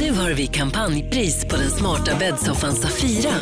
[0.00, 3.34] Nu har vi kampanjpris på den smarta bäddsoffan Safira.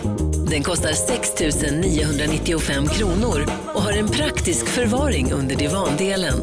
[0.51, 6.35] Den kostar 6 995 kronor och har en praktisk förvaring under divandelen.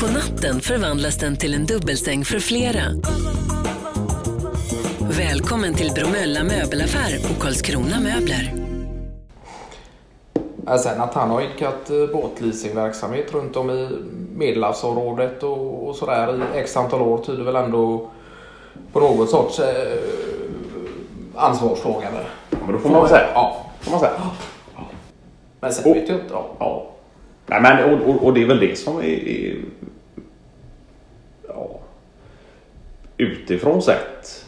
[0.00, 2.82] På natten förvandlas den till en dubbelsäng för flera.
[5.18, 8.54] Välkommen till Bromölla möbelaffär och Karlskrona möbler.
[10.78, 13.88] Sen att han har idkat eh, båtleasingverksamhet runt om i
[14.34, 18.10] Medelhavsområdet och, och sådär i x antal år tyder väl ändå
[18.92, 19.98] på något sorts eh,
[21.34, 22.26] ansvarstagande.
[22.50, 23.26] Men då får man säga.
[23.34, 23.66] Ja.
[23.80, 24.12] Får man säga.
[25.60, 26.32] Men sen Och- vet jag inte.
[26.34, 26.46] Ja.
[26.58, 26.86] Ja.
[27.46, 29.02] Nej, men, och, och, och det är väl det som är...
[29.28, 29.56] är
[31.48, 31.68] ja,
[33.16, 34.44] utifrån sett.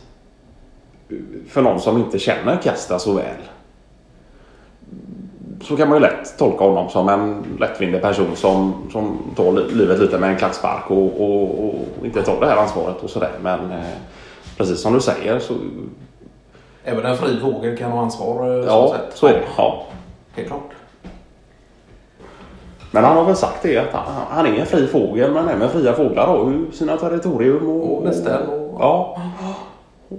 [1.48, 3.36] För någon som inte känner Kasta så väl.
[5.62, 9.70] Så kan man ju lätt tolka honom som en lättvindig person som, som tar li-
[9.74, 13.30] livet lite med en klackspark och, och, och inte tar det här ansvaret och sådär.
[13.42, 13.78] Men eh,
[14.56, 15.54] precis som du säger så...
[16.84, 18.58] Även en fri fågel kan ha ansvar.
[18.60, 19.16] eh, Ja, sätt.
[19.16, 19.42] så är det.
[19.56, 19.84] Ja.
[20.36, 20.70] Helt klart.
[22.90, 25.70] Men han har väl sagt det att han, han är en fri fågel men även
[25.70, 29.16] fria fåglar har ju sina territorium och, Och nästen och- Ja.
[30.08, 30.18] Och.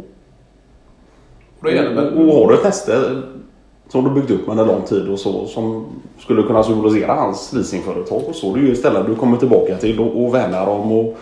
[1.62, 3.22] Och, och har du ett näste
[3.94, 5.86] som du byggt upp under lång tid och så som
[6.20, 8.54] skulle kunna symbolisera hans leasingföretag och så.
[8.54, 11.18] Det är ju istället du kommer tillbaka till och, och värnar om och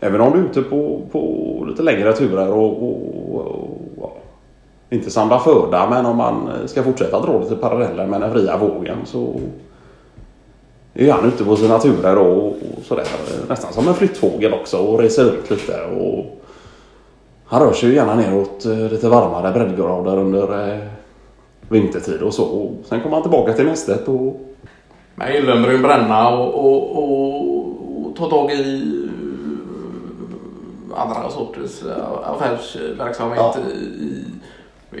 [0.00, 2.96] även om du är ute på, på lite längre turer och, och,
[3.34, 3.70] och
[4.00, 4.12] ja,
[4.90, 8.98] inte samla föda men om man ska fortsätta dra lite paralleller med den fria vågen
[9.04, 9.40] så
[10.94, 13.06] är han ute på sina turer och, och sådär.
[13.48, 15.84] Nästan som en flyttfågel också och reser runt lite.
[15.84, 16.24] Och
[17.44, 20.99] han rör sig ju gärna neråt eh, lite varmare breddgrader under eh,
[21.70, 22.44] vintertid och så.
[22.44, 24.40] Och sen kommer han tillbaka till nästet och
[25.14, 28.82] Men Gyllenbrun bränna och, och, och, och ta tag i
[30.94, 33.54] eh, andra sorters eh, affärsverksamhet Ja.
[33.74, 34.24] i, i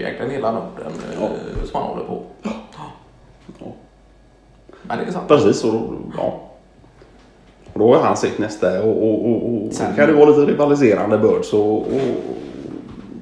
[0.00, 1.24] egentligen hela Norden Ja.
[1.26, 2.22] eh, som han håller på.
[2.42, 3.66] Ja.
[4.82, 5.28] Men det är sant.
[5.28, 5.94] precis så.
[6.16, 6.40] Ja.
[7.72, 10.30] Och då är han sitt näste och, och, och, och Sen- sen kan det vara
[10.30, 11.86] lite rivaliserande birds och, och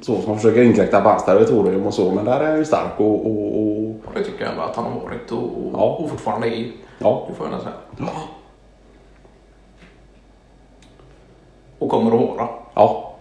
[0.09, 2.11] så som försöker inkräkta på hans territorium och så.
[2.11, 3.59] Men där är han ju stark och, och,
[4.05, 5.97] och det tycker jag ändå att han har varit och, och, Ja.
[6.01, 6.67] och fortfarande är.
[6.99, 7.25] ja.
[7.29, 8.09] Det får jag säga.
[11.79, 12.49] Och kommer att vara.
[12.75, 13.15] Ja.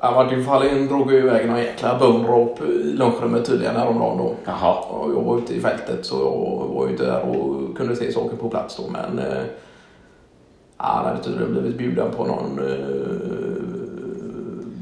[0.00, 4.34] Ja, Martin Fahlin drog ju iväg någon jäkla bumrop i lunchrummet tydligen häromdagen då.
[4.44, 4.74] Jaha.
[4.80, 8.12] Och jag var ute i fältet så jag var ju inte där och kunde se
[8.12, 9.42] saker på plats då men eh,
[10.78, 13.47] ja, han hade tydligen blivit bjuden på någon eh,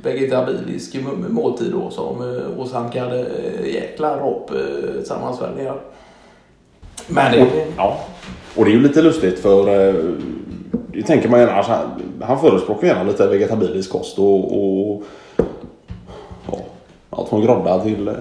[0.07, 0.97] vegetabilisk
[1.29, 5.81] måltid då som eh, åsamkade eh, jäkla rop eh, sammansvärjningar.
[7.09, 7.67] Men det...
[7.77, 8.01] Ja.
[8.57, 9.95] Och det är ju lite lustigt för eh,
[10.93, 11.53] det tänker man gärna.
[11.53, 15.03] Alltså, han, han förespråkar gärna lite vegetabilisk kost och, och
[16.47, 16.59] ja,
[17.11, 18.15] allt från groddar till eh,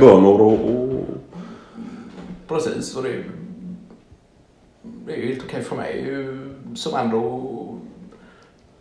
[0.00, 0.94] bönor och, och
[2.48, 3.24] Precis, och det,
[5.06, 7.40] det är ju helt okej för mig ju, som ändå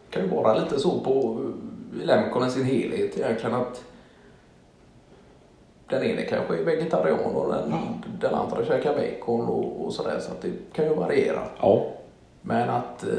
[0.10, 1.38] kan ju vara lite så på
[2.04, 3.84] Lemcon i sin helhet egentligen att
[5.90, 7.74] den ene kanske är vegetarian och den,
[8.22, 11.40] den andra käkar bacon och, och sådär så att det kan ju variera.
[11.62, 11.86] ja.
[12.42, 13.10] Men att eh,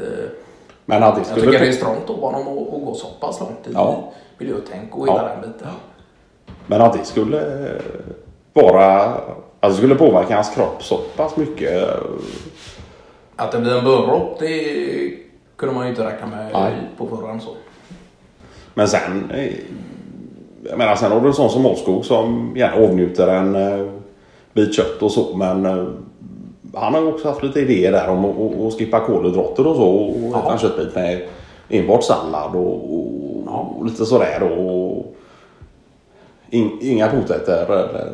[0.85, 1.45] Men att det jag skulle...
[1.45, 4.11] tycker det är strångt av honom att, att gå så pass långt i Ja.
[4.37, 5.41] miljötänk och hela Ja.
[5.41, 5.67] den biten.
[6.67, 7.81] Men att det skulle eh,
[8.53, 9.03] vara...
[9.59, 11.83] Att det skulle påverka hans kropp så pass mycket.
[11.83, 11.97] eh,
[13.35, 15.17] Att det blir en bönropp det
[15.55, 16.73] kunde man ju inte räkna med Nej.
[16.97, 17.49] på förhand så.
[18.77, 19.31] Men sen...
[19.31, 19.53] eh,
[20.69, 23.87] Jag menar sen har du en sån som Åskog som gärna avnjuter en eh,
[24.53, 25.85] bit kött och så men eh,
[26.73, 30.15] han har ju också haft lite idéer där om att- skippa kolhydrater och så och
[30.33, 30.39] Ja.
[30.39, 31.21] äta en köttbit med
[31.69, 35.15] enbart sallad och, och, och lite sådär och
[36.49, 38.13] in, inga potäter eller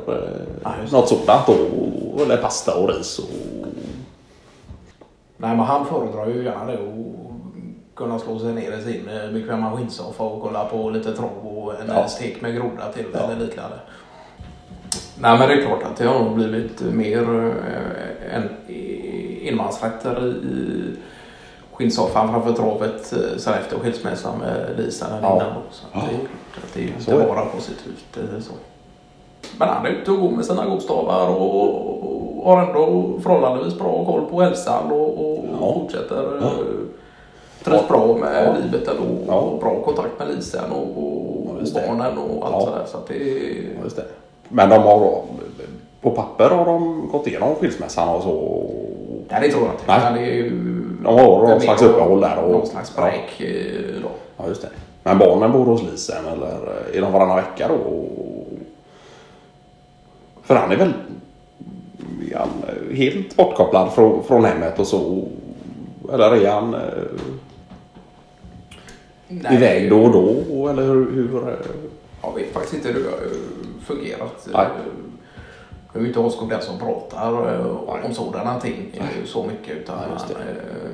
[0.63, 3.25] Ja, något sådant och, eller pasta och ris och
[5.37, 7.10] Nej, men han föredrar ju gärna det och
[8.01, 11.73] kunna slå sig ner i sin eh, bekväma skinnsoffa och kolla på lite trav och
[11.81, 12.07] en Ja.
[12.07, 13.19] stek med groda till Ja.
[13.19, 13.75] eller liknande.
[15.19, 17.53] Nej, men det är klart att det har nog blivit mer
[18.31, 18.41] eh,
[18.75, 20.81] i- enmansrätter i,
[21.73, 25.35] skinnsoffan framför travet eh, sen efter skilsmässan med Lisa än Ja.
[25.35, 25.53] innan.
[25.71, 28.17] Så att det är klart att det är ju inte är bara positivt.
[28.43, 28.51] Så.
[29.57, 31.65] Men han är ute och går med sina godstavar och,
[32.41, 35.73] och har ändå förhållandevis bra koll på hälsan och, och Ja.
[35.73, 36.51] fortsätter Ja.
[37.65, 37.71] Ja.
[37.71, 38.55] trivs bra med Ja.
[38.63, 39.03] livet ändå.
[39.27, 39.33] Ja.
[39.39, 42.61] Och bra kontakt med Lisen och, och, Ja, barnen och allt Ja.
[42.65, 42.83] sådär.
[42.87, 43.13] Så det.
[43.83, 44.05] Ja, det.
[44.49, 45.21] Men de har
[46.01, 48.63] på papper har de gått igenom skilsmässan och så.
[49.29, 49.83] Nej, det tror jag inte.
[49.87, 50.23] Nej.
[50.25, 50.49] Det är ju,
[51.03, 53.41] De har någon slags uppehåll där och- Någon slags break.
[53.41, 54.09] eh, Då.
[54.37, 54.67] Ja, just det.
[55.03, 56.57] Men barnen bor hos Lisen eller
[56.93, 58.03] är de varannan vecka då?
[60.43, 60.93] För han är väl
[62.93, 65.23] helt bortkopplad från, från hemmet och så?
[66.13, 66.79] Eller är han eh,
[69.31, 70.67] Nej, iväg då och då?
[70.67, 71.11] Eller hur?
[71.11, 71.55] hur
[72.21, 73.19] Jag vet faktiskt inte hur det har
[73.85, 74.47] fungerat.
[74.53, 74.67] Nej.
[75.93, 78.05] Jag är inte Oskar den som pratar eh, Nej.
[78.05, 79.77] om sådana ting eh, så mycket.
[79.77, 80.91] Utan han, eh,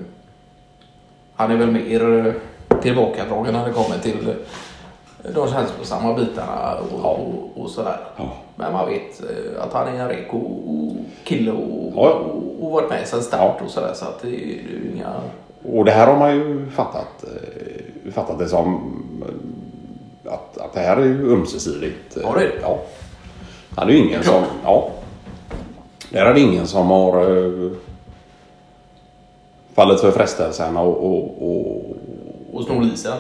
[1.36, 2.34] han är väl mer
[2.82, 4.34] tillbakadragen när det kommer till
[5.34, 7.10] de känslosamma bitarna och, Ja.
[7.10, 8.00] och, och sådär.
[8.18, 8.34] Ja.
[8.56, 9.22] Men man vet
[9.60, 10.42] att han är en reko
[11.24, 13.94] kille och, Ja, och, och varit med sedan start och sådär.
[13.94, 15.14] Så att det, det är inga...
[15.72, 17.24] Och det här har man ju fattat,
[18.18, 22.18] fattat det som eh, att, att det här är ju ömsesidigt.
[22.24, 22.52] Ja, det.
[22.62, 22.80] Ja.
[23.76, 24.44] Det är ju ingen som...
[24.64, 24.92] Ja.
[26.10, 27.72] Där är det ingen som har eh,
[29.74, 31.86] fallit för frestelsen och, och, och
[32.54, 33.14] Och snor Lisa.